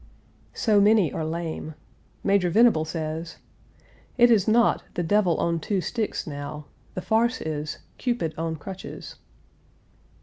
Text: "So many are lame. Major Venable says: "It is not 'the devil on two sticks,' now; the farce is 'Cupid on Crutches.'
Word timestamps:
"So 0.65 0.81
many 0.81 1.13
are 1.13 1.23
lame. 1.23 1.75
Major 2.23 2.49
Venable 2.49 2.85
says: 2.85 3.37
"It 4.17 4.31
is 4.31 4.47
not 4.47 4.81
'the 4.95 5.03
devil 5.03 5.37
on 5.37 5.59
two 5.59 5.79
sticks,' 5.79 6.25
now; 6.25 6.65
the 6.95 7.03
farce 7.03 7.39
is 7.39 7.77
'Cupid 7.99 8.33
on 8.35 8.55
Crutches.' 8.55 9.17